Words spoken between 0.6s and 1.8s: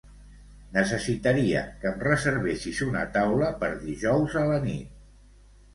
Necessitaria